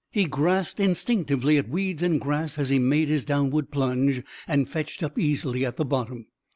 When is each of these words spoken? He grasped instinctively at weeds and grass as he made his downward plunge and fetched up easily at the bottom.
He 0.09 0.25
grasped 0.25 0.79
instinctively 0.79 1.59
at 1.59 1.69
weeds 1.69 2.01
and 2.01 2.19
grass 2.19 2.57
as 2.57 2.71
he 2.71 2.79
made 2.79 3.07
his 3.07 3.23
downward 3.23 3.69
plunge 3.69 4.23
and 4.47 4.67
fetched 4.67 5.03
up 5.03 5.19
easily 5.19 5.63
at 5.63 5.77
the 5.77 5.85
bottom. 5.85 6.25